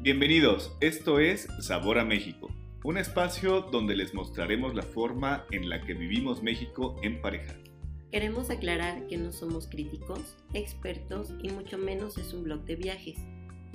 [0.00, 5.84] Bienvenidos, esto es Sabor a México, un espacio donde les mostraremos la forma en la
[5.84, 7.56] que vivimos México en pareja.
[8.12, 13.18] Queremos aclarar que no somos críticos, expertos y mucho menos es un blog de viajes.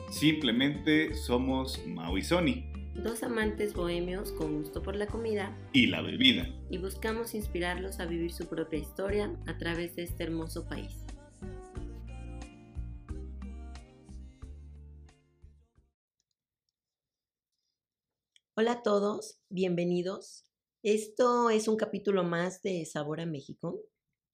[0.09, 2.63] Simplemente somos Mau y Sony.
[2.95, 6.47] Dos amantes bohemios con gusto por la comida y la bebida.
[6.69, 11.02] Y buscamos inspirarlos a vivir su propia historia a través de este hermoso país.
[18.55, 20.43] Hola a todos, bienvenidos.
[20.83, 23.81] Esto es un capítulo más de Sabor a México.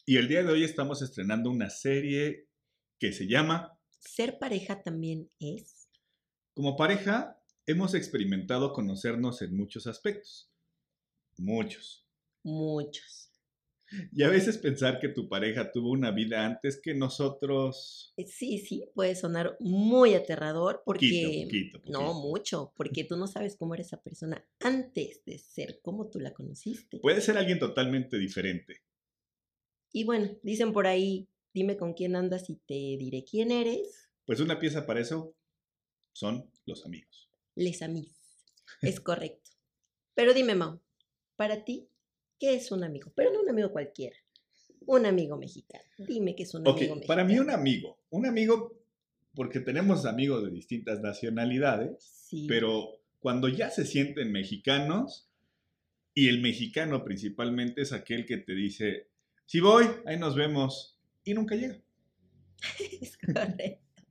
[0.06, 2.50] Y el día de hoy estamos estrenando una serie
[3.00, 5.88] que se llama Ser pareja también es.
[6.54, 10.52] Como pareja, hemos experimentado conocernos en muchos aspectos.
[11.38, 12.06] Muchos.
[12.44, 13.29] Muchos.
[14.12, 18.14] Y a veces pensar que tu pareja tuvo una vida antes que nosotros.
[18.18, 21.44] Eh, sí, sí, puede sonar muy aterrador porque...
[21.46, 25.80] Poquito, poquito, No, mucho, porque tú no sabes cómo era esa persona antes de ser
[25.82, 27.00] como tú la conociste.
[27.00, 28.82] Puede ser alguien totalmente diferente.
[29.92, 34.10] Y bueno, dicen por ahí, dime con quién andas y te diré quién eres.
[34.26, 35.36] Pues una pieza para eso
[36.14, 37.30] son los amigos.
[37.56, 38.16] Les amigos.
[38.82, 39.50] Es correcto.
[40.14, 40.82] Pero dime, Mau,
[41.36, 41.89] para ti,
[42.40, 43.12] ¿Qué es un amigo?
[43.16, 44.16] Pero no un amigo cualquiera.
[44.86, 45.84] Un amigo mexicano.
[45.98, 47.02] Dime qué es un amigo mexicano.
[47.08, 48.00] Para mí un amigo.
[48.10, 48.82] Un amigo,
[49.36, 55.30] porque tenemos amigos de distintas nacionalidades, pero cuando ya se sienten mexicanos,
[56.14, 59.10] y el mexicano principalmente es aquel que te dice,
[59.46, 61.80] si voy, ahí nos vemos, y nunca llega.
[63.02, 64.04] es correcto.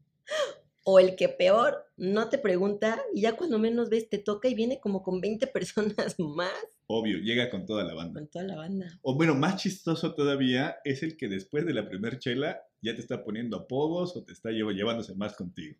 [0.84, 4.54] O el que peor, no te pregunta y ya cuando menos ves te toca y
[4.54, 6.77] viene como con 20 personas más.
[6.90, 8.18] Obvio, llega con toda la banda.
[8.18, 8.98] Con toda la banda.
[9.02, 13.02] O bueno, más chistoso todavía es el que después de la primer chela ya te
[13.02, 15.76] está poniendo apodos o te está llevándose más contigo.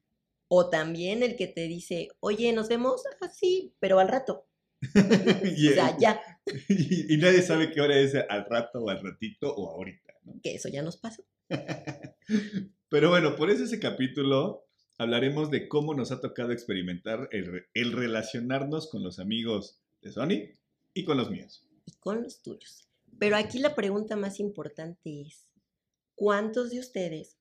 [0.48, 4.48] O también el que te dice, oye, nos vemos así, pero al rato.
[4.95, 6.20] o sea, ya.
[6.69, 10.13] Y, y, nadie sabe qué hora es al rato o al ratito o ahorita.
[10.25, 10.39] ¿no?
[10.42, 11.23] Que eso ya nos pasa.
[12.90, 17.92] pero bueno, por eso ese capítulo hablaremos de cómo nos ha tocado experimentar el, el
[17.92, 20.58] relacionarnos con los amigos de Sony
[20.98, 21.64] y con los míos.
[21.86, 22.89] Y con los tuyos.
[23.20, 25.48] Pero aquí la pregunta más importante es,
[26.17, 27.39] ¿cuántos de ustedes,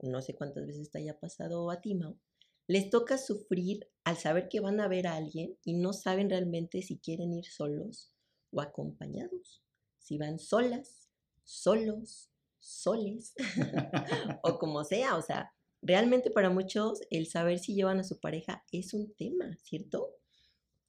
[0.00, 2.18] no sé cuántas veces te haya pasado a ti, Mau,
[2.66, 6.82] les toca sufrir al saber que van a ver a alguien y no saben realmente
[6.82, 8.12] si quieren ir solos
[8.50, 9.62] o acompañados?
[9.98, 11.08] Si van solas,
[11.42, 12.28] solos,
[12.58, 13.32] soles,
[14.42, 18.62] o como sea, o sea, realmente para muchos el saber si llevan a su pareja
[18.72, 20.18] es un tema, ¿cierto?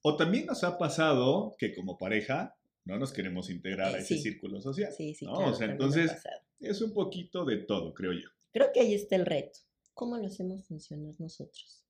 [0.07, 4.61] O también nos ha pasado que como pareja no nos queremos integrar a ese círculo
[4.61, 4.93] social.
[4.95, 6.11] Sí, sí, o sea, entonces
[6.59, 8.29] es un poquito de todo, creo yo.
[8.53, 9.61] Creo que ahí está el reto.
[9.95, 11.83] ¿Cómo lo hacemos funcionar nosotros?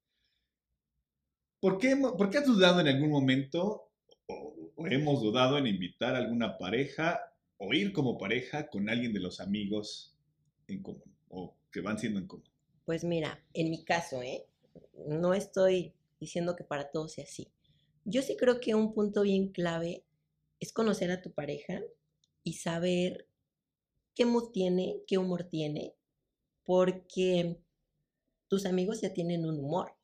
[1.60, 3.90] ¿Por qué, por qué has dudado en algún momento
[4.28, 7.20] o, o, hemos dudado en invitar a alguna pareja
[7.58, 10.16] o ir como pareja con alguien de los amigos
[10.70, 12.48] en común o que van siendo en común?
[12.86, 14.46] Pues mira, en mi caso, ¿eh?
[15.06, 17.50] no estoy diciendo que para todos sea así.
[18.06, 20.06] Yo sí creo que un punto bien clave
[20.60, 21.82] es conocer a tu pareja
[22.44, 23.28] y saber
[24.14, 25.96] qué mood tiene, qué humor tiene,
[26.64, 27.58] porque
[28.48, 29.96] tus amigos ya tienen un humor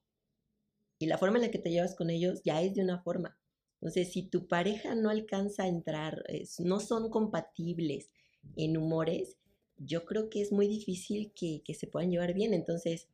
[0.98, 3.38] y la forma en la que te llevas con ellos ya es de una forma.
[3.76, 6.24] Entonces, si tu pareja no alcanza a entrar,
[6.60, 8.12] no son compatibles
[8.56, 9.38] en humores,
[9.78, 12.54] yo creo que es muy difícil que, que se puedan llevar bien.
[12.54, 13.08] Entonces,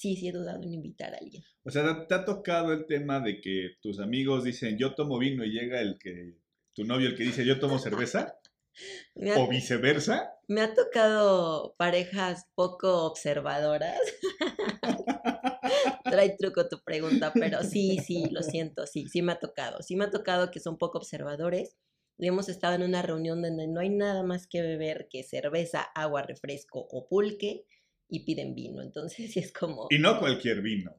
[0.00, 1.44] sí, sí he dudado en invitar a alguien.
[1.62, 5.44] O sea, ¿te ha tocado el tema de que tus amigos dicen yo tomo vino
[5.44, 6.38] y llega el que,
[6.72, 8.40] tu novio el que dice yo tomo cerveza?
[9.36, 10.32] ¿O viceversa?
[10.48, 13.98] Me ha tocado parejas poco observadoras.
[16.04, 19.82] Trae truco tu pregunta, pero sí, sí, lo siento, sí, sí me ha tocado.
[19.82, 21.76] Sí me ha tocado que son poco observadores.
[22.16, 25.82] Y hemos estado en una reunión donde no hay nada más que beber que cerveza,
[25.94, 27.66] agua, refresco o pulque
[28.10, 28.82] y piden vino.
[28.82, 29.86] Entonces, sí es como...
[29.90, 30.94] Y no cualquier vino.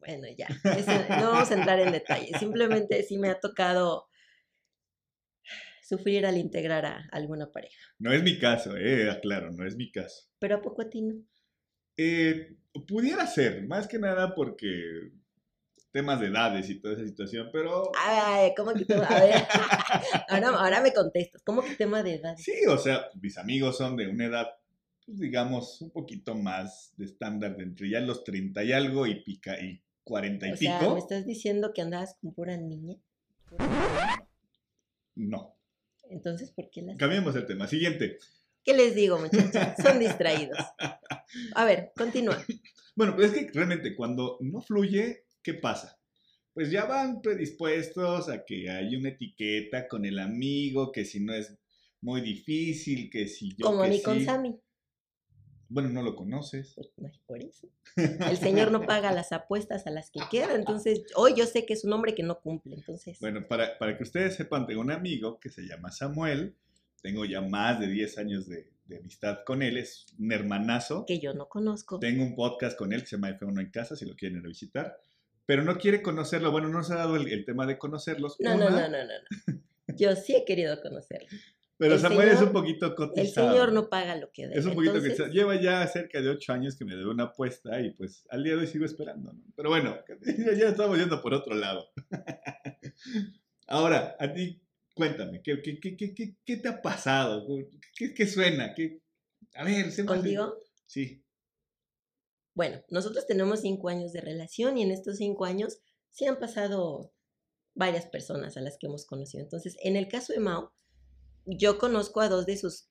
[0.00, 0.48] Bueno, ya,
[1.20, 2.36] no vamos a entrar en detalle.
[2.36, 4.08] Simplemente sí me ha tocado
[5.80, 7.80] sufrir al integrar a alguna pareja.
[8.00, 10.28] No es mi caso, eh, aclaro, no es mi caso.
[10.40, 11.24] ¿Pero a poco a ti no?
[11.96, 12.56] Eh,
[12.88, 15.12] pudiera ser, más que nada porque
[15.92, 17.92] temas de edades y toda esa situación, pero...
[17.96, 19.04] Ay, ¿cómo que tema?
[19.04, 19.34] A ver,
[20.28, 22.34] ahora, ahora me contestas, ¿cómo que tema de edad?
[22.38, 24.48] Sí, o sea, mis amigos son de una edad
[25.12, 29.22] pues, digamos, un poquito más de estándar de entre ya los 30 y algo y
[29.22, 30.78] pica y 40 y o pico.
[30.80, 32.96] Sea, ¿Me estás diciendo que andabas con pura niña?
[35.14, 35.54] No.
[36.08, 36.96] Entonces, ¿por qué las...
[36.96, 37.66] Cambiemos el tema.
[37.66, 38.18] Siguiente.
[38.64, 39.74] ¿Qué les digo, muchachos?
[39.82, 40.58] Son distraídos.
[41.54, 42.42] A ver, continúa.
[42.96, 45.98] Bueno, pues es que realmente cuando no fluye, ¿qué pasa?
[46.54, 51.32] Pues ya van predispuestos a que hay una etiqueta con el amigo, que si no
[51.32, 51.58] es
[52.02, 53.66] muy difícil, que si yo.
[53.66, 54.22] Como que ni con.
[54.22, 54.60] Sammy.
[55.72, 56.74] Bueno, no lo conoces.
[56.96, 57.68] Pues, por eso.
[57.96, 60.54] El señor no paga las apuestas a las que queda.
[60.54, 62.74] Entonces, hoy yo sé que es un hombre que no cumple.
[62.74, 66.54] Entonces, Bueno, para, para que ustedes sepan, tengo un amigo que se llama Samuel.
[67.00, 69.78] Tengo ya más de 10 años de, de amistad con él.
[69.78, 71.06] Es un hermanazo.
[71.06, 71.98] que yo no conozco.
[71.98, 74.44] Tengo un podcast con él que se llama F1 en casa, si lo quieren ir
[74.44, 74.98] a visitar.
[75.46, 76.52] Pero no quiere conocerlo.
[76.52, 78.36] Bueno, no se ha dado el, el tema de conocerlos.
[78.40, 79.04] No, no, Una, no, no, no,
[79.46, 79.62] no.
[79.96, 81.28] Yo sí he querido conocerlo.
[81.82, 83.50] Pero el Samuel es un poquito El cotizado.
[83.50, 84.58] señor no paga lo que debe.
[84.58, 87.24] Es un poquito Entonces, que lleva ya cerca de ocho años que me debe una
[87.24, 89.32] apuesta y pues al día de hoy sigo esperando.
[89.32, 89.42] ¿no?
[89.56, 89.96] Pero bueno,
[90.58, 91.88] ya estamos yendo por otro lado.
[93.66, 94.62] Ahora, a ti,
[94.94, 97.46] cuéntame, ¿qué, qué, qué, qué, qué- te ha pasado?
[97.96, 98.74] ¿Qué, qué suena?
[98.74, 99.00] ¿Qué...
[99.54, 100.58] A ver, más- ¿Contigo?
[100.86, 101.24] Sí.
[102.54, 105.80] Bueno, nosotros tenemos cinco años de relación y en estos cinco años
[106.10, 107.12] sí han pasado
[107.74, 109.42] varias personas a las que hemos conocido.
[109.42, 110.72] Entonces, en el caso de Mao,
[111.46, 112.88] yo conozco a dos de sus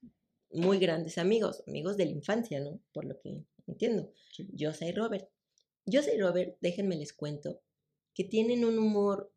[0.51, 2.81] muy grandes amigos, amigos de la infancia, ¿no?
[2.91, 4.13] Por lo que entiendo.
[4.35, 4.47] Sí.
[4.59, 5.29] Josa y Robert.
[5.85, 7.61] Josa y Robert, déjenme les cuento,
[8.13, 9.33] que tienen un humor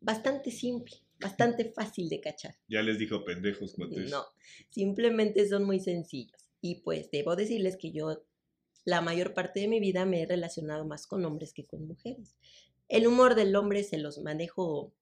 [0.00, 2.56] bastante simple, bastante fácil de cachar.
[2.68, 3.76] Ya les dijo pendejos.
[3.78, 4.24] No,
[4.70, 6.50] simplemente son muy sencillos.
[6.60, 8.24] Y pues debo decirles que yo
[8.84, 12.36] la mayor parte de mi vida me he relacionado más con hombres que con mujeres.
[12.88, 14.92] El humor del hombre se los manejo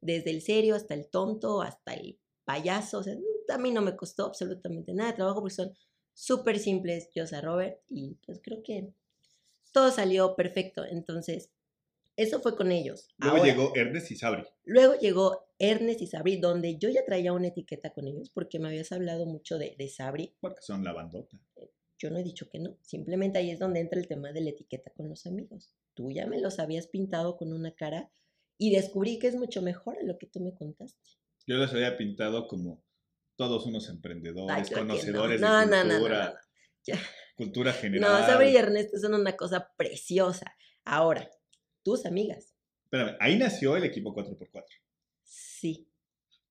[0.00, 2.18] desde el serio hasta el tonto, hasta el
[2.50, 2.98] payaso.
[2.98, 3.16] O sea,
[3.48, 5.72] a mí no me costó absolutamente nada de trabajo porque son
[6.12, 8.92] súper simples, yo soy Robert, y pues creo que
[9.72, 10.84] todo salió perfecto.
[10.84, 11.50] Entonces,
[12.16, 13.08] eso fue con ellos.
[13.18, 14.44] Luego Ahora- llegó Ernest y Sabri.
[14.64, 18.68] Luego llegó Ernest y Sabri, donde yo ya traía una etiqueta con ellos porque me
[18.68, 20.34] habías hablado mucho de, de Sabri.
[20.40, 21.38] Porque son la bandota.
[21.98, 22.76] Yo no he dicho que no.
[22.82, 25.74] Simplemente ahí es donde entra el tema de la etiqueta con los amigos.
[25.94, 28.10] Tú ya me los habías pintado con una cara
[28.58, 30.98] y descubrí que es mucho mejor a lo que tú me contaste.
[31.46, 32.82] Yo los había pintado como
[33.36, 34.78] todos unos emprendedores, Ay, no.
[34.78, 37.00] conocedores No, de no, no, no, cultura, no, no.
[37.36, 38.26] Cultura No, general.
[38.26, 40.54] Sabri y Ernesto son una cosa preciosa.
[40.84, 41.30] Ahora,
[41.82, 42.54] tus amigas.
[42.84, 44.64] Espérame, ahí nació el equipo 4x4.
[45.22, 45.88] Sí.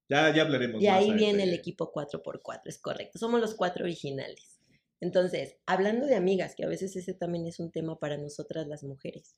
[0.10, 3.20] Ya, ya hablaremos Y más ahí viene el equipo 4x4, es correcto.
[3.20, 4.60] Somos los cuatro originales.
[5.00, 8.84] Entonces, hablando de amigas, que a veces ese también es un tema para nosotras las
[8.84, 9.36] mujeres.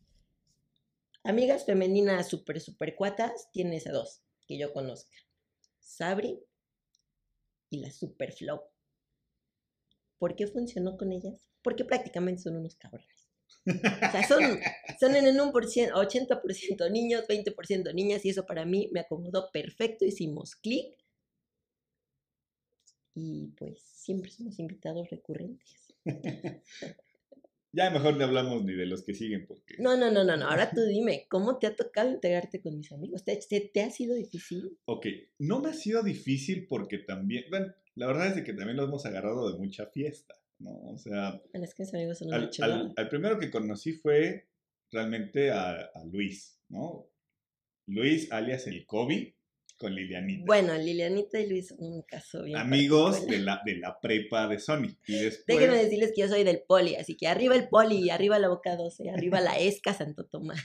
[1.24, 5.16] Amigas femeninas super, super cuatas, tienes a dos que yo conozca.
[5.92, 6.40] Sabri
[7.70, 8.62] y la Super Flow.
[10.20, 11.50] ¿Por qué funcionó con ellas?
[11.64, 13.30] Porque prácticamente son unos cabrones.
[13.66, 18.90] O sea, son, en un por cien- 80% niños, 20% niñas, y eso para mí
[18.92, 20.06] me acomodó perfecto.
[20.06, 20.96] Hicimos clic.
[23.14, 25.94] Y pues siempre somos invitados recurrentes.
[27.74, 29.76] Ya mejor no hablamos ni de los que siguen porque...
[29.80, 30.48] No, no, no, no, no.
[30.50, 33.24] Ahora tú dime, ¿cómo te ha tocado integrarte con mis amigos?
[33.24, 34.78] ¿Te, te, te ha sido difícil?
[34.86, 35.06] Ok,
[35.40, 37.46] no me ha sido difícil porque también...
[37.50, 40.72] Bueno, la verdad es de que también lo hemos agarrado de mucha fiesta, ¿no?
[40.90, 42.76] O sea, Bueno, es que mis amigos son al, chulada.
[42.82, 44.48] al- al primero que conocí fue
[44.92, 47.08] realmente a, a Luis, ¿no?
[47.88, 49.36] Luis alias el Kobe
[49.82, 50.44] con Lilianita.
[50.46, 54.96] Bueno, Lilianita y Luis un caso bien amigos de la, de la prepa de Sony.
[55.08, 55.46] Y después...
[55.48, 58.76] Déjenme decirles que yo soy del poli, así que arriba el poli, arriba la boca
[58.76, 60.62] 12, arriba la ESCA Santo Tomás.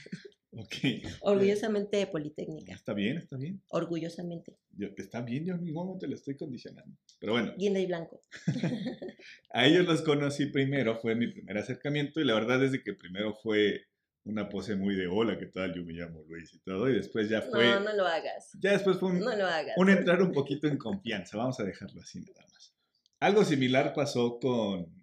[0.51, 0.75] Ok.
[1.21, 3.61] Orgullosamente politécnica, Está bien, está bien.
[3.69, 4.57] orgullosamente.
[4.71, 6.95] Yo, está bien, yo en ningún momento le estoy condicionando.
[7.19, 8.21] Pero bueno, Guinda y blanco.
[9.51, 13.35] a ellos los conocí primero, fue mi primer acercamiento y la verdad es que primero
[13.35, 13.85] fue
[14.27, 15.73] una pose muy de hola, ¿qué tal?
[15.73, 18.51] Yo me llamo Luis y todo y después ya fue, No, no lo hagas.
[18.59, 19.75] ya después fue un, No lo hagas.
[19.77, 22.73] un entrar un poquito en confianza, vamos a dejarlo así nada más.
[23.19, 24.93] Algo similar pasó con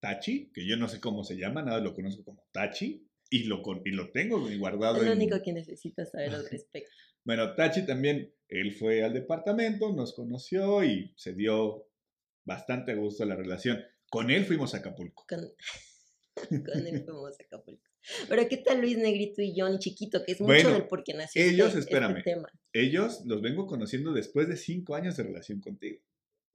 [0.00, 3.62] Tachi, que yo no sé cómo se llama, nada lo conozco como Tachi y lo,
[3.62, 6.90] con- y lo tengo guardado Es lo en- único que necesitas saber al respecto.
[7.24, 11.86] Bueno, Tachi también, él fue al departamento, nos conoció y se dio
[12.44, 13.80] bastante a gusto la relación.
[14.10, 15.24] Con él fuimos a Acapulco.
[15.28, 15.40] Con,
[16.64, 17.88] con el famoso Acapulco.
[18.28, 20.24] Pero ¿qué tal Luis Negrito y Johnny Chiquito?
[20.24, 22.18] Que es mucho Bueno, del por qué nació ellos, este, espérame.
[22.18, 22.48] este tema.
[22.72, 26.00] Ellos los vengo conociendo después de cinco años de relación contigo.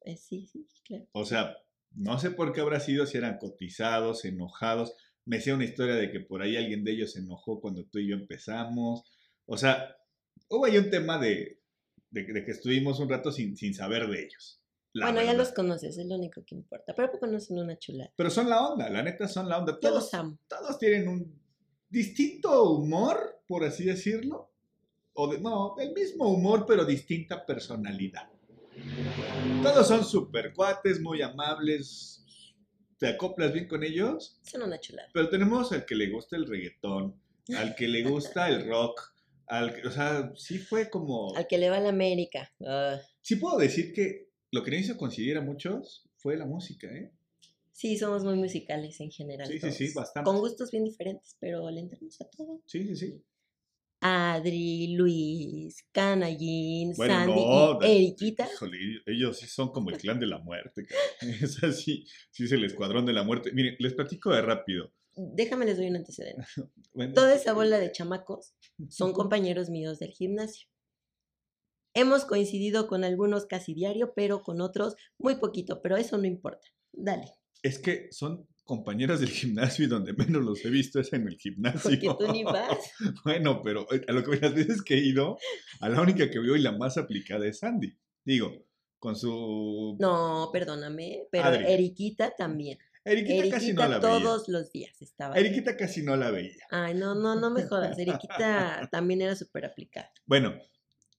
[0.01, 1.07] Eh, sí, sí, claro.
[1.11, 1.57] O sea,
[1.91, 4.93] no sé por qué habrá sido, si eran cotizados, enojados.
[5.25, 7.99] Me sé una historia de que por ahí alguien de ellos se enojó cuando tú
[7.99, 9.03] y yo empezamos.
[9.45, 9.95] O sea,
[10.49, 11.59] hubo ahí un tema de,
[12.09, 14.61] de, de que estuvimos un rato sin, sin saber de ellos.
[14.93, 16.93] La bueno, ya los conoces, es lo único que importa.
[16.95, 18.11] Pero ¿a poco no son una chulada?
[18.15, 19.79] Pero son la onda, la neta son la onda.
[19.79, 20.39] Todos, amo.
[20.47, 21.39] todos tienen un
[21.89, 24.51] distinto humor, por así decirlo.
[25.13, 28.29] O de, no, el mismo humor, pero distinta personalidad.
[29.63, 32.23] Todos son super cuates, muy amables.
[32.97, 34.39] ¿Te acoplas bien con ellos?
[34.43, 35.09] Son una chulada.
[35.13, 37.19] Pero tenemos al que le gusta el reggaetón,
[37.55, 39.13] al que le gusta el rock,
[39.47, 41.35] al o sea, sí fue como...
[41.35, 42.51] Al que le va a la América.
[42.65, 42.99] Ah.
[43.21, 47.11] Sí puedo decir que lo que nos hizo coincidir a muchos fue la música, ¿eh?
[47.71, 49.47] Sí, somos muy musicales en general.
[49.47, 50.25] Sí, sí, sí, bastante.
[50.25, 52.61] Con gustos bien diferentes, pero le entramos a todo.
[52.65, 53.23] Sí, sí, sí.
[53.99, 57.41] Adri, Luis, Canallín, Sandy
[57.81, 58.47] y Eriquita.
[59.05, 60.87] ellos sí son como el clan de la muerte.
[61.21, 63.51] Es así, sí es el escuadrón de la muerte.
[63.53, 64.91] Miren, les platico de rápido.
[65.15, 66.45] Déjame les doy un antecedente.
[67.15, 68.53] Toda esa bola de chamacos
[68.89, 70.67] son compañeros míos del gimnasio.
[71.97, 76.67] Hemos coincidido con algunos casi diario, pero con otros muy poquito, pero eso no importa.
[76.93, 77.25] Dale.
[77.63, 81.37] Es que son compañeras del gimnasio y donde menos los he visto es en el
[81.39, 81.81] gimnasio.
[81.81, 82.91] Porque tú ni vas.
[83.25, 85.39] bueno, pero eh, a lo que las veces que he ido,
[85.79, 87.97] a la única que veo y la más aplicada es Sandy.
[88.23, 88.53] Digo,
[88.99, 89.97] con su...
[89.99, 92.77] No, perdóname, pero Eriquita también.
[93.03, 94.01] Eriquita, casi no la veía.
[94.01, 95.35] todos los días estaba.
[95.35, 96.63] Eriquita casi no la veía.
[96.69, 97.97] Ay, no, no, no me jodas.
[97.97, 100.11] Eriquita también era súper aplicada.
[100.27, 100.53] Bueno,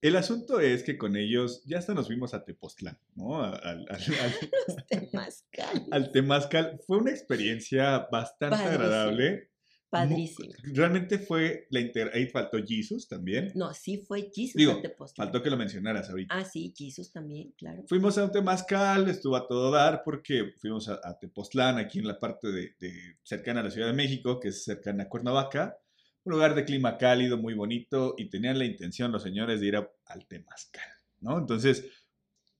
[0.01, 3.43] el asunto es que con ellos ya hasta nos fuimos a Tepoztlán, ¿no?
[3.43, 3.89] Al, al,
[4.89, 5.87] Temazcal.
[5.91, 6.81] Al Temazcal.
[6.87, 9.51] Fue una experiencia bastante agradable.
[9.91, 10.53] Padrísimo.
[10.65, 12.11] Realmente fue la inter...
[12.13, 13.51] Ahí faltó Jesus también.
[13.55, 14.83] No, sí fue Jesus Digo,
[15.17, 16.35] faltó que lo mencionaras ahorita.
[16.37, 17.85] Ah, sí, Jesus también, claro.
[17.89, 22.19] Fuimos a un Temazcal, estuvo a todo dar porque fuimos a, Tepoztlán, aquí en la
[22.19, 25.79] parte de, de, cercana a la Ciudad de México, que es cercana a Cuernavaca
[26.29, 29.77] un lugar de clima cálido, muy bonito, y tenían la intención los señores de ir
[29.77, 31.39] al Temazcal, ¿no?
[31.39, 31.87] Entonces,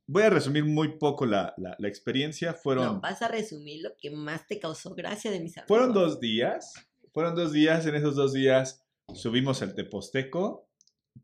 [0.07, 2.55] voy a resumir muy poco la, experiencia.
[2.55, 2.85] Fueron...
[2.87, 5.69] No, vas a resumir lo que más te causó gracia de mis amigos.
[5.69, 6.75] Fueron dos días,
[7.13, 8.85] fueron dos días, en esos dos días
[9.15, 10.67] subimos al Teposteco,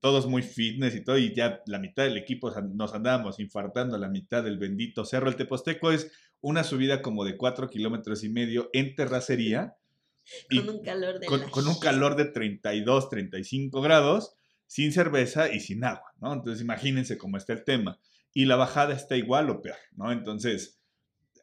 [0.01, 3.99] todos muy fitness y todo, y ya la mitad del equipo nos andábamos infartando a
[3.99, 5.29] la mitad del bendito cerro.
[5.29, 9.77] El Teposteco es una subida como de cuatro kilómetros y medio en terracería
[10.51, 11.27] con un calor de...
[11.27, 14.35] Con, un calor de 32, 35 grados,
[14.67, 16.33] sin cerveza y sin agua, ¿no?
[16.33, 18.01] Entonces imagínense cómo está el tema.
[18.33, 20.11] Y la bajada está igual o peor, ¿no?
[20.11, 20.81] Entonces,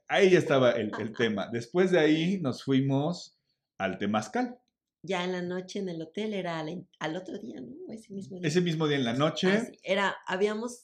[0.07, 1.49] ahí ya estaba el, tema.
[1.51, 3.37] Después de ahí nos fuimos
[3.77, 4.57] al Temazcal.
[5.03, 7.73] Ya en la noche en el hotel era al, otro día, ¿no?
[7.93, 8.47] Ese mismo día.
[8.47, 9.47] Ese mismo día en la noche.
[9.47, 10.83] Ah, era, habíamos,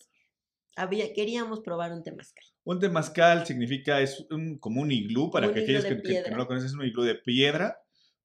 [0.75, 2.46] había, queríamos probar un temazcal.
[2.63, 6.48] Un temazcal significa, es un, como un iglú, para que aquellos que, que, no lo
[6.48, 7.77] conocen, es un iglú de piedra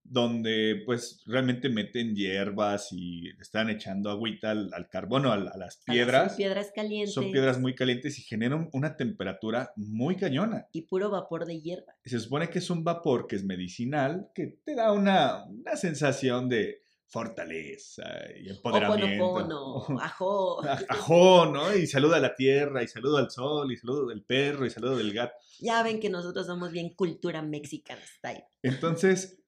[0.04, 6.32] donde pues realmente meten hierbas y están echando agüita al, carbono, a, las piedras.
[6.32, 7.14] Son piedras calientes.
[7.14, 10.66] Son piedras muy calientes y generan una temperatura muy cañona.
[10.72, 11.94] Y puro vapor de hierba.
[12.04, 16.48] Se supone que es un vapor que es medicinal, que te da una, una sensación
[16.48, 16.82] de
[17.12, 18.04] fortaleza
[18.42, 19.46] y empoderamiento.
[19.46, 20.66] no ajó.
[20.88, 21.76] Ajó, ¿no?
[21.76, 24.96] Y saluda a la tierra, y saluda al sol, y saludo del perro, y saludo
[24.96, 25.34] del gato.
[25.60, 28.44] Ya ven que nosotros somos bien cultura mexicana style.
[28.62, 29.41] Entonces,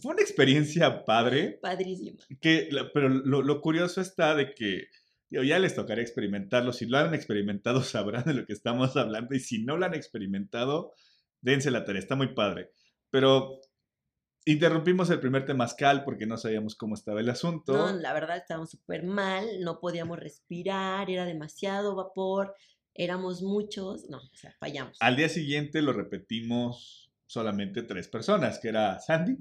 [0.00, 1.58] fue una experiencia padre.
[1.62, 2.18] Padrísima.
[2.40, 4.88] Que, pero lo, curioso está de que
[5.30, 6.72] ya les tocará experimentarlo.
[6.72, 9.34] Si lo han experimentado, sabrán de lo que estamos hablando.
[9.34, 10.92] Y si no lo han experimentado,
[11.40, 12.00] dense la tarea.
[12.00, 12.72] Está muy padre.
[13.10, 13.60] Pero
[14.44, 17.72] interrumpimos el primer temazcal porque no sabíamos cómo estaba el asunto.
[17.72, 19.46] No, la verdad estábamos súper mal.
[19.60, 21.08] No podíamos respirar.
[21.08, 22.54] Era demasiado vapor.
[22.94, 24.08] Éramos muchos.
[24.10, 24.96] No, o sea, fallamos.
[25.00, 29.38] Al día siguiente lo repetimos solamente tres personas, que era Sandy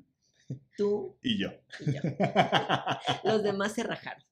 [0.77, 1.17] Tú.
[1.21, 1.49] Y yo.
[3.23, 4.23] Los demás se rajaron.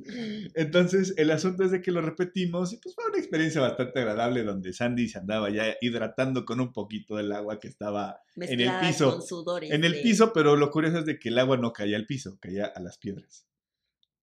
[0.56, 4.44] Entonces, el asunto es de que lo repetimos y pues fue una experiencia bastante agradable
[4.44, 8.72] donde Sandy se andaba ya hidratando con un poquito del agua que estaba en el
[8.82, 9.20] piso.
[9.62, 12.38] en el piso, pero lo curioso es de que el agua no caía al piso,
[12.40, 13.46] caía a las piedras.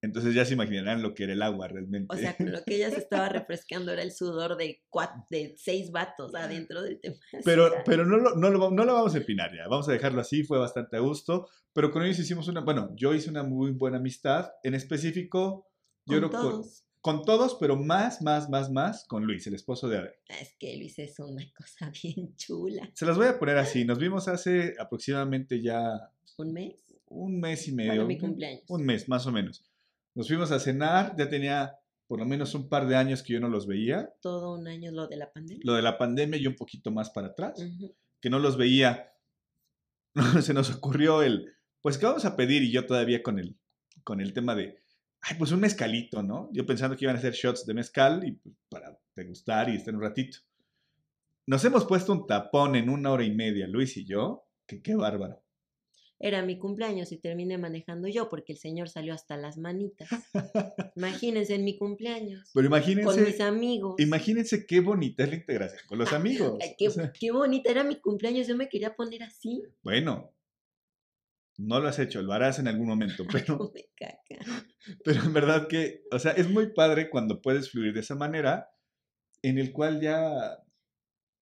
[0.00, 2.14] Entonces ya se imaginarán lo que era el agua realmente.
[2.14, 4.81] O sea, lo que ella se estaba refrescando era el sudor de,
[5.28, 7.17] de seis vatos adentro del tema.
[7.45, 10.21] Pero, pero no, lo, no, lo, no lo vamos a empinar ya, vamos a dejarlo
[10.21, 13.73] así, fue bastante a gusto, pero con ellos hicimos una, bueno, yo hice una muy
[13.73, 15.67] buena amistad, en específico,
[16.07, 16.85] yo con todos.
[17.00, 20.14] Con, todos, pero más, más, más, más con Luis, el esposo de Ade.
[20.40, 22.90] Es que Luis es una cosa bien chula.
[22.95, 26.12] Se las voy a poner así, nos vimos hace aproximadamente ya...
[26.37, 26.85] ¿Un mes?
[27.07, 27.90] Un mes y medio.
[27.90, 28.62] Bueno, mi cumpleaños.
[28.69, 29.64] Un mes, más o menos.
[30.18, 33.38] Nos fuimos a cenar, ya tenía por lo menos un par de años que yo
[33.38, 34.12] no los veía.
[34.20, 35.62] Todo un año lo de la pandemia.
[35.64, 37.64] Lo de la pandemia y un poquito más para atrás,
[38.20, 39.12] que no los veía.
[40.42, 42.64] Se nos ocurrió el, pues, ¿qué vamos a pedir?
[42.64, 43.60] Y yo todavía con el,
[44.02, 44.82] con el tema de,
[45.20, 46.50] ay, pues un mezcalito, ¿no?
[46.52, 49.94] Yo pensando que iban a hacer shots de mezcal y pues, para degustar y estar
[49.94, 50.38] un ratito.
[51.46, 54.96] Nos hemos puesto un tapón en una hora y media, Luis y yo, que qué
[54.96, 55.44] bárbaro.
[56.20, 60.08] Era mi cumpleaños y terminé manejando yo porque el señor salió hasta las manitas.
[60.96, 62.50] Imagínense en mi cumpleaños.
[62.52, 63.14] Pero imagínense.
[63.14, 63.94] Con mis amigos.
[63.98, 66.58] Imagínense qué bonita es la integración con los amigos.
[66.76, 69.62] qué, qué bonita era mi cumpleaños, yo me quería poner así.
[69.82, 70.34] Bueno,
[71.58, 73.58] no lo has hecho, lo harás en algún momento, pero...
[75.04, 78.70] pero en verdad que, o sea, es muy padre cuando puedes fluir de esa manera,
[79.42, 80.58] en el cual ya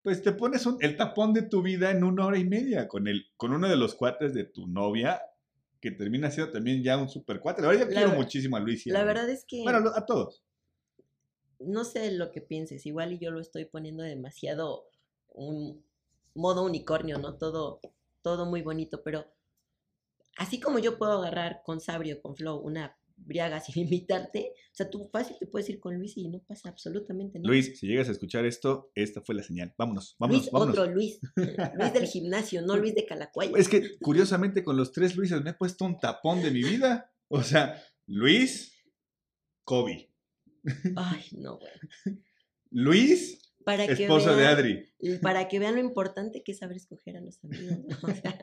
[0.06, 3.26] pues te pones el tapón de tu vida en una hora y media con, el,
[3.36, 5.20] con uno de los cuates de tu novia,
[5.80, 7.60] que termina siendo también ya un super cuate.
[7.60, 8.86] La verdad, yo quiero muchísimo a Luis.
[8.86, 9.64] la verdad es que...
[9.64, 10.44] Bueno, a todos.
[11.58, 14.84] No sé lo que pienses, igual y yo lo estoy poniendo demasiado
[15.26, 15.84] un
[16.36, 17.36] modo unicornio, ¿no?
[17.36, 17.80] Todo,
[18.22, 19.26] todo muy bonito, pero
[20.38, 24.52] así como yo puedo agarrar con Sabrio, con Flow, una briaga sin invitarte.
[24.72, 27.48] O sea, tú fácil te puedes ir con Luis y no pasa absolutamente nada.
[27.48, 29.74] Luis, si llegas a escuchar esto, esta fue la señal.
[29.76, 30.78] Vámonos, vámonos, Luis, vámonos.
[30.78, 31.18] otro Luis.
[31.34, 33.52] Luis del gimnasio, no Luis de Calacuaya.
[33.56, 37.12] Es que, curiosamente, con los tres Luises me he puesto un tapón de mi vida.
[37.28, 38.72] O sea, Luis,
[39.64, 40.12] Kobe.
[40.96, 42.20] Ay, no, bueno.
[42.70, 44.84] Luis, para esposo de Adri.
[45.22, 47.78] Para que vean lo importante que es saber escoger a los amigos.
[48.02, 48.38] O sea,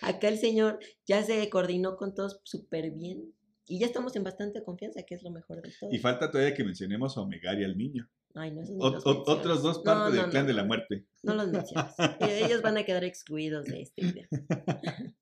[0.00, 3.34] acá el señor ya se coordinó con todos súper bien.
[3.66, 5.90] Y ya estamos en bastante confianza, que es lo mejor de todo.
[5.92, 8.08] Y falta todavía que mencionemos a Omegar y al niño.
[8.34, 11.06] Ay, no, otros dos partes del clan de la muerte.
[11.22, 11.94] No los mencionas.
[12.20, 14.28] Ellos van a quedar excluidos de este video.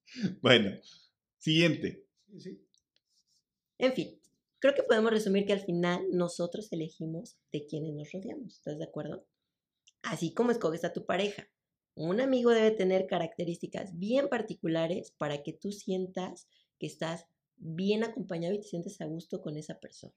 [0.42, 0.70] bueno,
[1.38, 2.06] siguiente.
[3.78, 4.20] En fin,
[4.60, 8.56] creo que podemos resumir que al final nosotros elegimos de quienes nos rodeamos.
[8.56, 9.26] ¿Estás de acuerdo?
[10.02, 11.48] Así como escoges a tu pareja.
[11.94, 17.26] Un amigo debe tener características bien particulares para que tú sientas que estás
[17.60, 20.14] bien acompañado y te sientes a gusto con esa persona.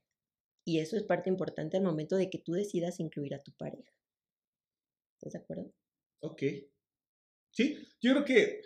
[0.65, 3.91] Y eso es parte importante al momento de que tú decidas incluir a tu pareja.
[5.15, 5.73] ¿Estás de acuerdo?
[6.21, 6.41] Ok.
[7.51, 8.61] Sí, yo creo que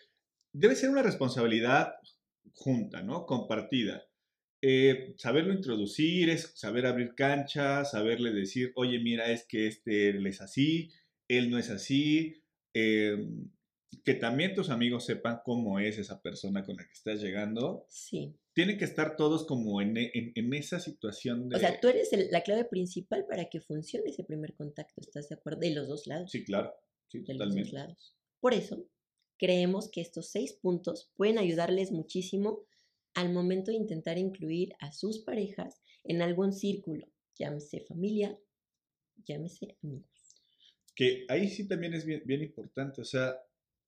[0.54, 1.96] debe ser una responsabilidad
[2.54, 3.26] junta, ¿no?
[3.26, 4.08] Compartida.
[4.62, 10.26] Eh, saberlo introducir es saber abrir canchas, saberle decir, oye, mira, es que este él
[10.26, 10.92] es así,
[11.28, 12.44] él no es así.
[12.74, 13.18] Eh,
[14.04, 17.86] que también tus amigos sepan cómo es esa persona con la que estás llegando.
[17.90, 18.36] Sí.
[18.58, 21.58] Tienen que estar todos como en, en, esa situación de...
[21.58, 25.36] O sea, tú eres la clave principal para que funcione ese primer contacto, ¿estás de
[25.36, 25.60] acuerdo?
[25.60, 26.32] De los dos lados.
[26.32, 26.74] Sí, claro.
[27.08, 28.16] Sí, de los dos lados.
[28.40, 28.90] Por eso,
[29.38, 32.66] creemos que estos seis puntos pueden ayudarles muchísimo
[33.14, 37.06] al momento de intentar incluir a sus parejas en algún círculo,
[37.38, 38.40] llámese familia,
[39.24, 40.10] llámese amigos.
[40.96, 43.40] Que ahí sí también es bien, bien importante, o sea,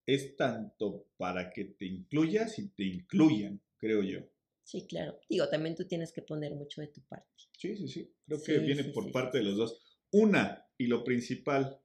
[0.05, 4.29] es tanto para que te incluyas y te incluyan, creo yo.
[4.69, 5.19] Sí, claro.
[5.27, 7.27] Digo, también tú tienes que poner mucho de tu parte.
[7.58, 8.13] Sí, sí, sí.
[8.27, 9.82] Creo que viene por parte de los dos.
[10.12, 11.82] Una, y lo principal,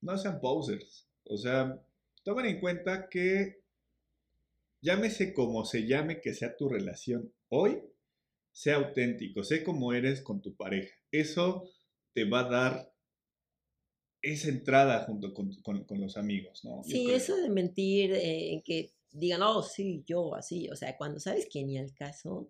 [0.00, 1.08] no sean posers.
[1.22, 1.80] O sea,
[2.24, 3.62] tomen en cuenta que
[4.80, 7.80] llámese como se llame que sea tu relación hoy,
[8.50, 10.92] sea auténtico, sé cómo eres con tu pareja.
[11.12, 11.70] Eso
[12.14, 12.94] te va a dar
[14.22, 15.56] esa entrada junto con,
[16.00, 16.82] los amigos, ¿no?
[16.82, 21.20] sí, eso de mentir, eh, en que digan, oh, sí, yo así, o sea, cuando
[21.20, 22.48] sabes que ni al caso,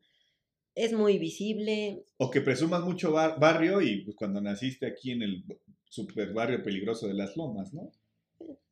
[0.75, 2.07] es muy visible.
[2.16, 5.44] O que presumas mucho barrio y pues cuando naciste aquí en el
[5.85, 7.90] super barrio peligroso de las lomas, ¿no?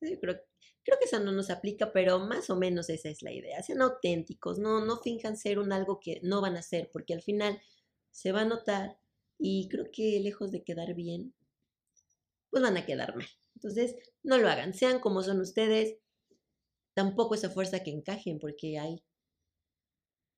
[0.01, 0.41] Sí, creo,
[0.83, 3.63] creo que eso no nos aplica, pero más o menos esa es la idea.
[3.63, 7.23] Sean auténticos, no, no finjan ser un algo que no van a ser, porque al
[7.23, 7.61] final
[8.11, 8.99] se va a notar
[9.39, 11.35] y creo que lejos de quedar bien,
[12.51, 13.27] pues van a quedar mal.
[13.55, 15.99] Entonces, no lo hagan, sean como son ustedes,
[16.95, 19.03] tampoco esa fuerza que encajen, porque hay,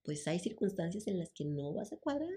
[0.03, 2.31] pues hay circunstancias en las que no vas a cuadrar,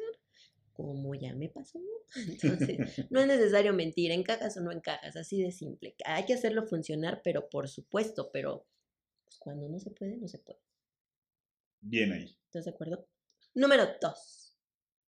[0.73, 1.79] como ya me pasó.
[2.15, 2.77] Entonces,
[3.09, 5.95] no es necesario mentir, encajas o no encajas, así de simple.
[6.05, 8.65] Hay que hacerlo funcionar, pero por supuesto, pero
[9.25, 10.59] pues, cuando no se puede, no se puede.
[11.81, 12.37] Bien ahí.
[12.45, 13.07] ¿Estás de acuerdo?
[13.53, 14.57] Número dos.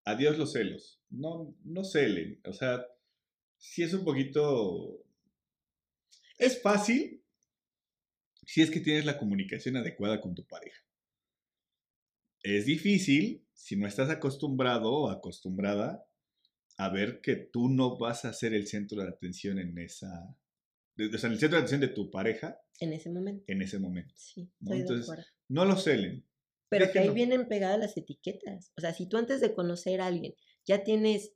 [0.04, 1.00] Adiós los celos.
[1.10, 2.40] No, no celen.
[2.46, 2.86] O sea,
[3.58, 5.04] si es un poquito...
[6.38, 7.17] Es fácil
[8.48, 10.82] si es que tienes la comunicación adecuada con tu pareja.
[12.42, 16.06] Es difícil si no estás acostumbrado o acostumbrada
[16.78, 20.34] a ver que tú no vas a ser el centro de atención en esa...
[20.96, 22.58] O sea, en el centro de atención de tu pareja.
[22.80, 23.44] En ese momento.
[23.48, 24.14] En ese momento.
[24.16, 24.74] Sí, ¿no?
[24.74, 25.14] Entonces,
[25.48, 26.24] no lo celen.
[26.70, 28.72] Pero que ahí vienen pegadas las etiquetas.
[28.78, 30.34] O sea, si tú antes de conocer a alguien
[30.64, 31.34] ya tienes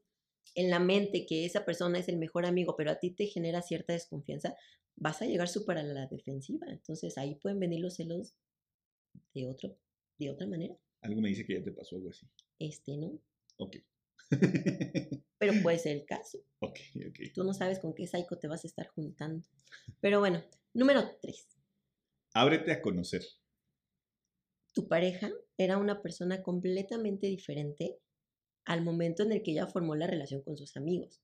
[0.55, 3.61] en la mente que esa persona es el mejor amigo, pero a ti te genera
[3.61, 4.57] cierta desconfianza,
[4.97, 6.67] vas a llegar súper a la defensiva.
[6.69, 8.35] Entonces ahí pueden venir los celos
[9.35, 9.77] de, otro,
[10.19, 10.77] de otra manera.
[11.01, 12.27] Algo me dice que ya te pasó algo así.
[12.59, 13.19] Este, ¿no?
[13.59, 13.77] Ok.
[15.39, 16.39] pero puede ser el caso.
[16.61, 16.79] Ok,
[17.09, 17.19] ok.
[17.35, 19.47] Tú no sabes con qué psycho te vas a estar juntando.
[20.01, 21.49] Pero bueno, número tres.
[22.35, 23.23] Ábrete a conocer.
[24.73, 27.99] tu pareja era una persona completamente diferente
[28.65, 31.21] al momento en el que ella formó la relación con sus amigos.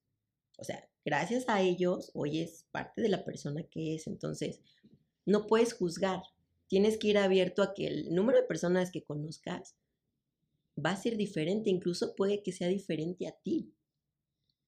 [0.58, 4.06] O sea, gracias a ellos, hoy es parte de la persona que es.
[4.06, 4.60] Entonces,
[5.24, 6.22] no puedes juzgar.
[6.66, 9.76] Tienes que ir abierto a que el número de personas que conozcas
[10.84, 13.72] va a ser diferente, incluso puede que sea diferente a ti.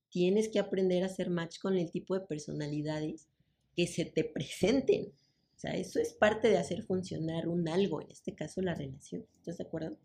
[0.09, 3.29] Tienes que aprender a hacer match con el tipo de personalidades
[3.77, 5.13] que se te presenten.
[5.57, 9.27] O sea, eso es parte de hacer funcionar un algo, en este caso la relación.
[9.37, 9.99] ¿Estás de acuerdo?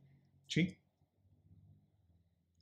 [0.48, 0.78] Sí.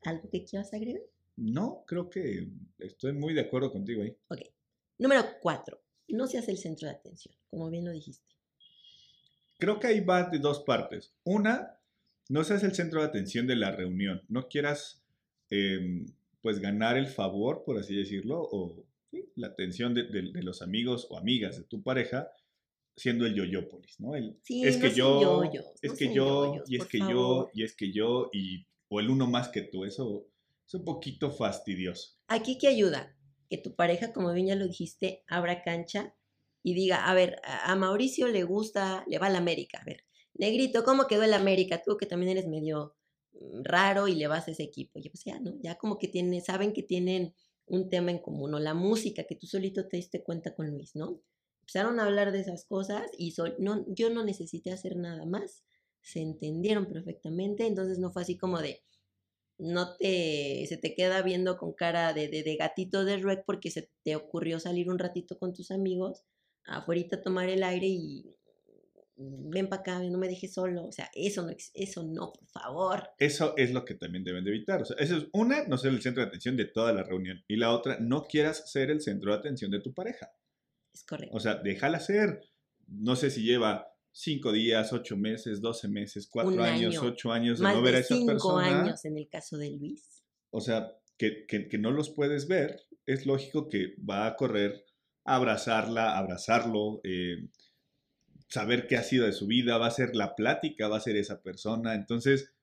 [0.04, 1.02] ¿Algo que quieras agregar?
[1.36, 2.48] No, creo que
[2.80, 4.16] estoy muy de acuerdo contigo ahí.
[4.28, 4.42] Ok.
[5.00, 8.36] Número cuatro, no seas el centro de atención, como bien lo dijiste.
[9.58, 11.14] Creo que ahí va de dos partes.
[11.24, 11.80] Una,
[12.30, 14.22] no seas el centro de atención de la reunión.
[14.28, 15.04] No quieras,
[15.50, 16.06] em,
[16.42, 18.86] pues, ganar el favor, por así decirlo, o
[19.36, 20.04] la atención de,
[20.44, 22.30] los amigos o amigas de tu pareja,
[22.96, 24.16] siendo el yoyópolis, ¿no?
[24.16, 25.44] El, es que yo,
[25.82, 29.28] es que yo, y es que yo, y es que yo, y o el uno
[29.28, 29.86] más que tú.
[29.86, 30.28] Eso
[30.74, 32.18] es un poquito fastidioso.
[32.28, 33.16] Aquí qué ayuda
[33.50, 36.16] que tu pareja, como bien ya lo dijiste, abra cancha
[36.64, 40.84] y diga, a ver, a Mauricio le gusta, le va la América, a ver, negrito,
[40.84, 41.82] ¿cómo quedó el América?
[41.86, 42.96] Tú que también eres medio
[43.34, 45.00] mm, raro y le vas a ese equipo.
[45.00, 45.56] Y pues ya, ¿no?
[45.62, 49.36] Ya como que tiene, saben que tienen un tema en común, o la música, que
[49.36, 51.22] tú solito te diste cuenta con Luis, ¿no?
[51.62, 55.64] Empezaron a hablar de esas cosas y yo no necesité hacer nada más.
[56.02, 58.84] Se entendieron perfectamente, entonces no fue así como de,
[59.64, 63.90] no te, se te queda viendo con cara de, de, gatito de rec porque se
[64.04, 66.26] te ocurrió salir un ratito con tus amigos
[66.66, 68.36] afuera a tomar el aire y
[69.16, 70.86] ven para acá, no me dejes solo.
[70.86, 73.10] O sea, eso no, eso no, por favor.
[73.18, 74.82] Eso es lo que también deben de evitar.
[74.82, 77.44] O sea, eso es una, no ser el centro de atención de toda la reunión.
[77.48, 80.32] Y la otra, no quieras ser el centro de atención de tu pareja.
[80.94, 81.36] Es correcto.
[81.36, 82.42] O sea, déjala ser.
[82.88, 87.66] No sé si lleva cinco días, ocho meses, doce meses, cuatro años, ocho años de
[87.66, 88.84] no ver a esa cinco persona.
[88.84, 90.24] años en el caso de Luis.
[90.52, 94.86] O sea, que, que, que, no los puedes ver, es lógico que va a correr
[95.26, 97.48] a abrazarla, abrazarlo, eh,
[98.48, 101.16] saber qué ha sido de su vida, va a ser la plática, va a ser
[101.16, 101.96] esa persona.
[101.96, 102.54] Entonces,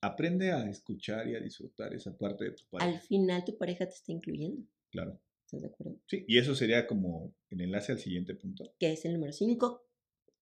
[0.00, 2.90] aprende a escuchar y a disfrutar esa parte de tu pareja.
[2.90, 4.62] Al final tu pareja te está incluyendo.
[4.90, 5.20] Claro.
[5.44, 6.00] ¿Estás de acuerdo?
[6.06, 8.72] Sí, y eso sería como el enlace al siguiente punto.
[8.78, 9.89] Que es el número 5.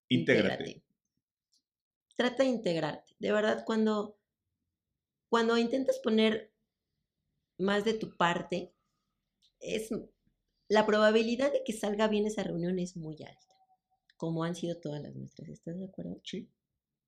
[0.09, 0.83] Intégrate.
[2.17, 3.15] Trata de integrarte.
[3.19, 4.19] De verdad, cuando,
[5.29, 6.53] cuando intentas poner
[7.59, 8.73] más de tu parte,
[9.61, 9.91] es
[10.69, 13.49] la probabilidad de que salga bien esa reunión es muy alta
[14.19, 15.49] como han sido todas las nuestras.
[15.49, 16.21] ¿Estás de acuerdo?
[16.25, 16.51] Sí.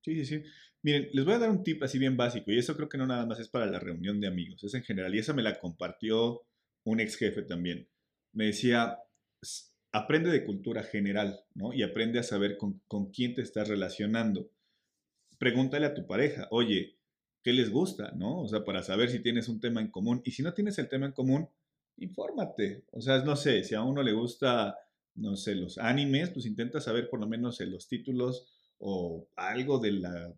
[0.03, 0.43] Sí, sí, sí.
[0.81, 3.07] Miren, les voy a dar un tip así bien básico, y eso creo que no
[3.07, 5.59] nada más es para la reunión de amigos, es en general, y esa me la
[5.59, 6.47] compartió
[6.85, 7.87] un ex jefe también.
[8.33, 8.97] Me decía,
[9.93, 11.73] aprende de cultura general, ¿no?
[11.73, 14.51] Y aprende a saber con, con quién te estás relacionando.
[15.39, 16.97] Pregúntale a tu pareja, oye,
[17.43, 18.41] ¿qué les gusta, no?
[18.41, 20.23] O sea, para saber si tienes un tema en común.
[20.25, 21.49] Y si no tienes el tema en común,
[21.97, 22.85] infórmate.
[22.93, 24.77] O sea, no sé, si a uno le gusta
[25.15, 28.47] no sé, los animes, pues intenta saber por lo menos los títulos
[28.79, 30.35] o algo de la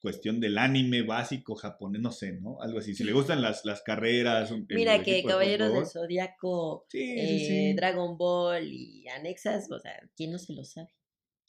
[0.00, 2.60] cuestión del anime básico japonés, no sé, ¿no?
[2.60, 2.94] Algo así.
[2.94, 4.52] Si le gustan las, las carreras.
[4.68, 10.52] Mira que Caballeros del Zodíaco, eh, Dragon Ball y anexas, o sea, ¿quién no se
[10.54, 10.94] lo sabe?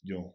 [0.02, 0.34] Yo.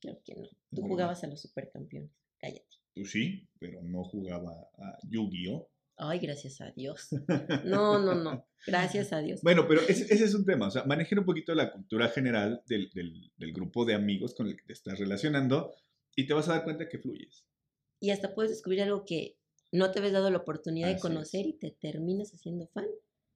[0.00, 0.48] Creo que no.
[0.74, 2.10] Tú jugabas a los supercampeones.
[2.38, 2.76] Cállate.
[2.94, 5.70] Tú sí, pero no jugaba a Yu-Gi-Oh!
[5.98, 7.08] Ay, gracias a Dios.
[7.64, 8.46] No, no, no.
[8.66, 9.40] Gracias a Dios.
[9.42, 10.66] Bueno, pero ese, es un tema.
[10.68, 12.90] O sea, manejen un poquito la cultura general del,
[13.52, 15.74] grupo de amigos con el que te estás relacionando
[16.16, 17.44] y te vas a dar cuenta que fluyes.
[18.00, 19.36] Y hasta puedes descubrir algo que
[19.70, 22.86] no te habías dado la oportunidad de conocer y te terminas haciendo fan.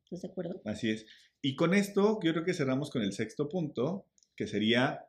[0.04, 0.60] ¿Estás de acuerdo?
[0.64, 1.06] Así es.
[1.42, 5.06] Y con esto, yo creo que cerramos con el sexto punto, que sería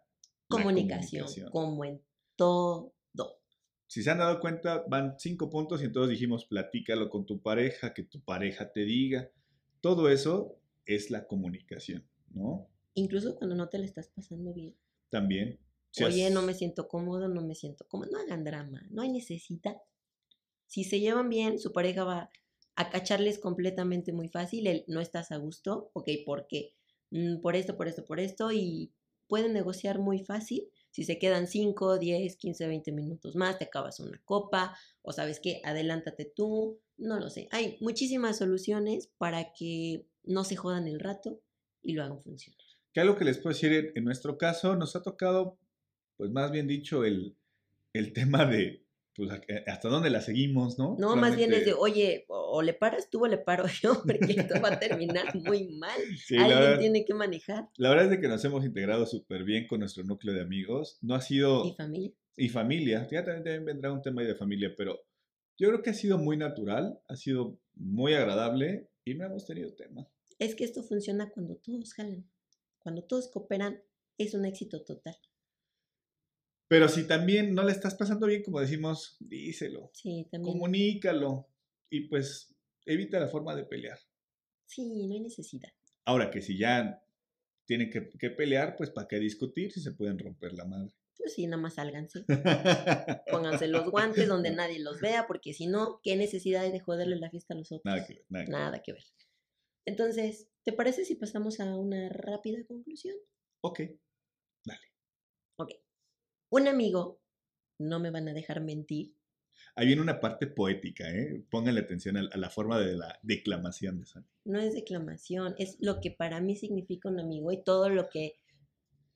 [0.47, 2.01] comunicación, como en
[2.35, 2.93] todo
[3.91, 7.93] si se han dado cuenta, van cinco puntos y entonces dijimos, platícalo con tu pareja,
[7.93, 9.29] que tu pareja te diga.
[9.81, 12.69] Todo eso es la comunicación, ¿no?
[12.93, 14.77] Incluso cuando no te le estás pasando bien.
[15.09, 15.59] También.
[15.99, 18.11] Oye, no me siento cómodo, no me siento cómodo.
[18.11, 19.77] No hagan drama, no hay necesidad.
[20.67, 22.29] Si se llevan bien, su pareja va
[22.75, 24.67] a cacharles completamente muy fácil.
[24.67, 26.73] El no estás a gusto, ok, ¿por qué?
[27.09, 28.93] Mm, por esto, por esto, por esto, y
[29.27, 33.99] pueden negociar muy fácil si se quedan 5, 10, 15, 20 minutos más, te acabas
[34.01, 37.47] una copa o sabes qué, adelántate tú, no lo sé.
[37.51, 41.41] Hay muchísimas soluciones para que no se jodan el rato
[41.81, 42.59] y lo hagan funcionar.
[42.93, 45.57] Que algo que les puedo decir en nuestro caso, nos ha tocado,
[46.21, 47.35] pues más bien dicho, el,
[47.93, 49.31] el tema de pues
[49.65, 50.95] hasta dónde la seguimos, ¿no?
[50.99, 54.33] No, más bien es de, oye, o le paras tú o le paro yo, porque
[54.37, 55.99] esto va a terminar muy mal.
[56.37, 57.69] Alguien tiene que manejar.
[57.75, 60.99] La verdad es de que nos hemos integrado súper bien con nuestro núcleo de amigos.
[61.01, 61.65] No ha sido...
[61.65, 62.13] Y familia.
[62.37, 64.99] Y familia, ya también, vendrá un tema de familia, pero
[65.57, 69.73] yo creo que ha sido muy natural, ha sido muy agradable y no hemos tenido
[69.73, 70.07] tema.
[70.37, 72.29] Es que esto funciona cuando todos jalan,
[72.77, 73.81] cuando todos cooperan,
[74.19, 75.17] es un éxito total.
[76.71, 79.91] Pero si también no le estás pasando bien, como decimos, díselo.
[79.93, 80.53] Sí, también.
[80.53, 81.49] Comunícalo
[81.89, 82.55] y pues
[82.85, 83.99] evita la forma de pelear.
[84.67, 85.67] Sí, no hay necesidad.
[86.05, 87.03] Ahora que si ya
[87.65, 90.93] tienen que, pelear, pues para qué discutir si se pueden romper la madre.
[91.17, 92.23] Pues sí, nada más sálganse.
[93.29, 97.17] Pónganse los guantes donde nadie los vea, porque si no, ¿qué necesidad hay de joderle
[97.17, 97.83] la fiesta a los otros?
[97.83, 98.25] Nada que ver.
[98.29, 99.03] Nada, nada que ver.
[99.85, 103.17] Entonces, ¿te parece si pasamos a una rápida conclusión?
[103.59, 103.81] Ok,
[104.63, 104.87] dale.
[105.57, 105.71] Ok.
[106.51, 107.19] Un amigo,
[107.79, 109.15] no me van a dejar mentir,
[109.75, 111.45] Ahí viene una parte poética, ¿eh?
[111.49, 114.29] Pónganle atención a, la forma de la declamación de Santi.
[114.43, 118.35] No es declamación, es lo que para mí significa un amigo y todo lo que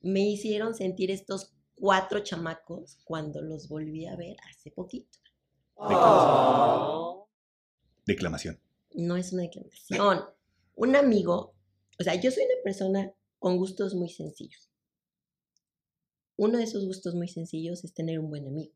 [0.00, 5.18] me hicieron sentir estos cuatro chamacos cuando los volví a ver hace poquito.
[5.76, 7.24] Declamación.
[8.06, 8.60] declamación.
[8.94, 10.24] No es una declamación.
[10.74, 11.54] Un amigo,
[11.98, 14.70] o sea, yo soy una persona con gustos muy sencillos.
[16.36, 18.72] Uno de esos gustos muy sencillos es tener un buen amigo.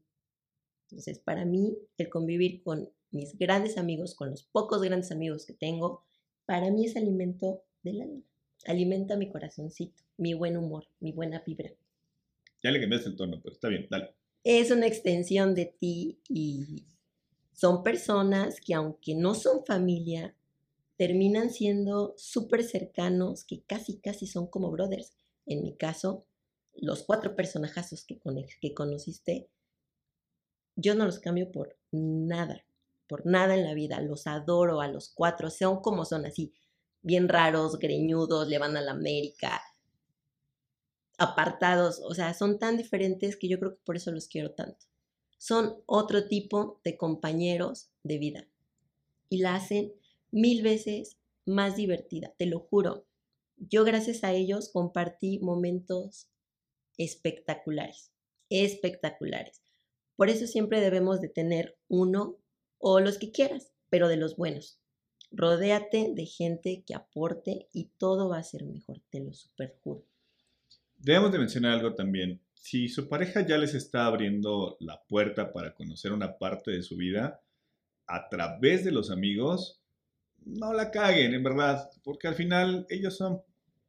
[0.84, 5.52] Entonces, para mí, el convivir con mis grandes amigos, con los pocos grandes amigos que
[5.52, 6.04] tengo,
[6.46, 8.22] para mí es alimento del alma.
[8.66, 11.70] Alimenta mi corazoncito, mi buen humor, mi buena vibra.
[12.62, 14.14] Ya le cambiaste el tono, pero está bien, dale.
[14.44, 16.84] Es una extensión de ti y
[17.52, 20.34] son personas que aunque no son familia,
[20.96, 25.14] terminan siendo súper cercanos, que casi, casi son como brothers.
[25.46, 26.26] En mi caso,
[26.74, 28.20] los cuatro personajazos que,
[28.61, 29.50] que conociste
[30.76, 32.64] yo no los cambio por nada,
[33.06, 34.00] por nada en la vida.
[34.00, 36.52] Los adoro a los cuatro, son como son así,
[37.02, 39.61] bien raros, greñudos, le van a la América,
[41.18, 44.87] apartados, o sea, son tan diferentes que yo creo que por eso los quiero tanto.
[45.38, 48.48] Son otro tipo de compañeros de vida
[49.28, 49.92] y la hacen
[50.30, 53.04] mil veces más divertida, te lo juro.
[53.56, 56.28] Yo gracias a ellos compartí momentos
[57.00, 58.12] espectaculares,
[58.50, 59.62] espectaculares.
[60.16, 62.36] Por eso siempre debemos de tener uno
[62.78, 64.78] o los que quieras, pero de los buenos.
[65.30, 70.04] Rodéate de gente que aporte y todo va a ser mejor, te lo superjuro.
[70.98, 72.42] Debemos de mencionar algo también.
[72.52, 76.96] Si su pareja ya les está abriendo la puerta para conocer una parte de su
[76.96, 77.40] vida
[78.06, 79.80] a través de los amigos,
[80.44, 83.40] no la caguen, en verdad, porque al final ellos son,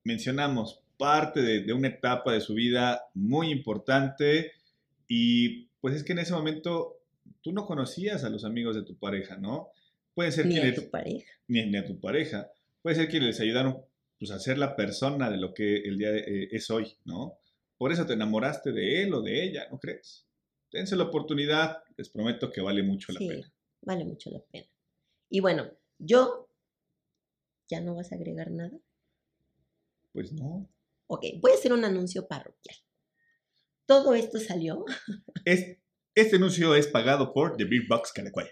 [0.06, 4.52] mencionamos, parte de, de una etapa de su vida muy importante
[5.08, 7.02] y pues es que en ese momento
[7.42, 9.70] tú no conocías a los amigos de tu pareja, ¿no?
[10.14, 11.32] Puede ser ni a tu pareja.
[11.48, 12.52] Ni, a tu pareja.
[12.84, 13.84] Puede ser que les ayudaron
[14.20, 17.40] pues, a ser la persona de lo que el día eh, es hoy, ¿no?
[17.80, 20.28] Por eso te enamoraste de él o de ella, ¿no crees?
[20.72, 23.52] Dense la oportunidad, les prometo que vale mucho la sí, pena.
[23.82, 24.68] Vale mucho la pena.
[25.30, 26.48] Y bueno, yo,
[27.68, 28.78] ¿ya no vas a agregar nada?
[30.14, 30.70] Pues no.
[31.14, 32.78] Ok, voy a hacer un anuncio parroquial
[33.92, 34.86] todo esto salió.
[35.44, 35.78] Es,
[36.16, 38.52] este anuncio es pagado por The Big Box Calacuaya.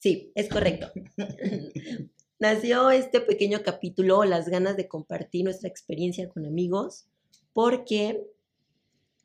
[0.00, 0.90] Sí, es correcto.
[2.40, 7.06] Nació este pequeño capítulo, las ganas de compartir nuestra experiencia con amigos,
[7.52, 8.20] porque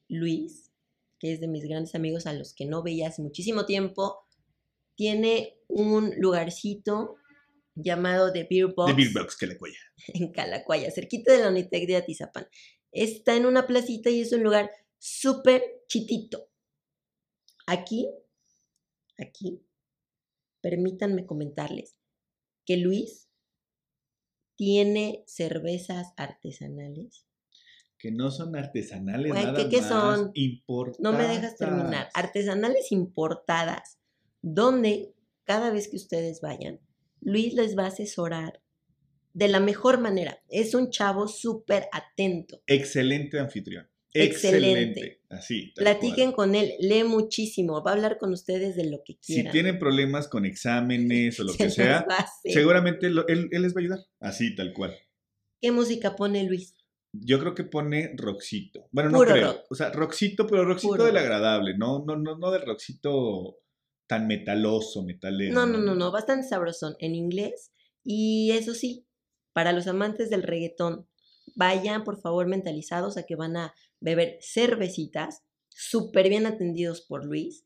[0.10, 0.70] Luis,
[1.18, 4.28] que es de mis grandes amigos a los que no veía hace muchísimo tiempo,
[4.96, 7.16] tiene un lugarcito
[7.76, 8.92] llamado The Beer Box.
[8.92, 9.78] The Beer Box Calacuaya.
[10.14, 12.48] En Calacuaya, cerquita de la Unitec de Atizapán.
[12.92, 16.50] Está en una placita y es un lugar súper chitito.
[17.66, 18.08] Aquí,
[19.18, 19.66] aquí,
[20.62, 21.98] permítanme comentarles
[22.66, 23.30] que Luis
[24.56, 27.26] tiene cervezas artesanales.
[27.98, 30.32] Que no son artesanales, nada ¿qué, son?
[30.34, 31.00] Importadas.
[31.00, 32.10] No me dejas terminar.
[32.14, 33.98] Artesanales importadas,
[34.42, 35.14] donde
[35.46, 36.80] cada vez que ustedes vayan,
[37.26, 38.62] Luis les va a asesorar
[39.34, 40.42] de la mejor manera.
[40.50, 42.62] Es un chavo súper atento.
[42.68, 43.88] Excelente anfitrión.
[44.14, 45.22] Excelente.
[45.30, 45.74] Así.
[45.76, 49.46] Platiquen con él, lee muchísimo, va a hablar con ustedes de lo que quieran.
[49.48, 52.06] Si tienen problemas con exámenes o lo que sea,
[52.44, 54.00] seguramente él, les va a ayudar.
[54.20, 54.96] Así, tal cual.
[55.60, 56.76] ¿Qué música pone Luis?
[57.14, 58.88] Yo creo que pone roxito.
[58.92, 59.64] Bueno, no creo.
[59.70, 63.58] O sea, roxito, pero roxito del agradable, no, no, no, no del roxito
[64.08, 65.54] tan metaloso, metalero.
[65.54, 67.72] No, no, no, no, bastante sabrosón en inglés.
[68.04, 69.08] Y eso sí,
[69.54, 71.08] para los amantes del reggaetón,
[71.56, 77.66] vayan por favor mentalizados a que van a beber cervecitas, súper bien atendidos por Luis,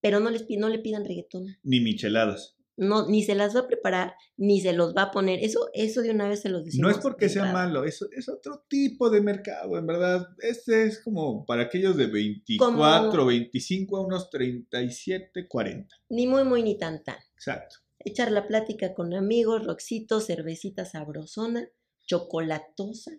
[0.00, 1.58] pero no, les, no le pidan reggaetón.
[1.62, 2.56] Ni micheladas.
[2.80, 5.38] No, ni se las va a preparar, ni se los va a poner.
[5.44, 6.90] Eso, eso de una vez se los decimos.
[6.90, 10.26] No es porque sea malo, eso es otro tipo de mercado, en verdad.
[10.38, 15.94] Este es como para aquellos de 24, 25 a unos 37, 40.
[16.08, 17.18] Ni muy, muy, ni tan, tan.
[17.34, 17.76] Exacto.
[17.98, 21.68] Echar la plática con amigos, roxito, cervecita sabrosona,
[22.06, 23.10] chocolatosa.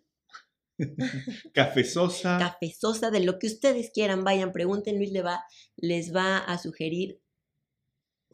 [1.54, 2.40] Cafezosa.
[2.40, 5.44] Cafezosa, de lo que ustedes quieran, vayan, pregunten, Luis le va,
[5.76, 7.22] les va a sugerir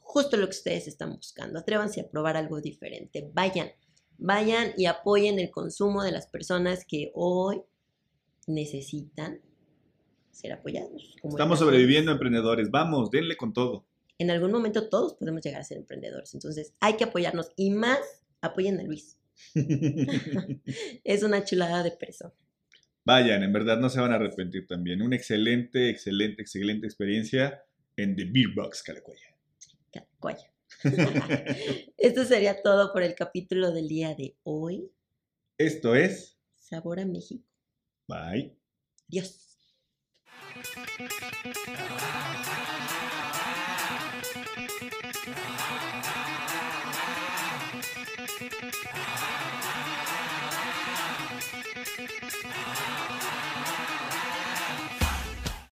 [0.08, 1.60] justo lo que ustedes están buscando.
[1.60, 3.30] Atrévanse a probar algo diferente.
[3.34, 3.70] Vayan,
[4.18, 7.62] vayan y apoyen el consumo de las personas que hoy
[8.48, 9.42] necesitan
[10.32, 11.16] ser apoyados.
[11.22, 12.72] Estamos sobreviviendo emprendedores.
[12.72, 13.86] Vamos, denle con todo.
[14.18, 16.34] En algún momento todos podemos llegar a ser emprendedores.
[16.34, 18.00] Entonces hay que apoyarnos y más
[18.42, 19.20] apoyen a Luis.
[21.04, 22.34] es una chulada de persona.
[23.04, 25.02] Vayan, en verdad no se van a arrepentir también.
[25.02, 27.64] Una excelente, excelente, excelente experiencia
[27.98, 29.37] en The Beer Box Calacuaya.
[31.98, 34.92] Esto sería todo por el capítulo del día de hoy.
[35.58, 37.48] Esto es Sabor a México.
[38.08, 38.58] Bye.
[39.10, 39.48] Adiós.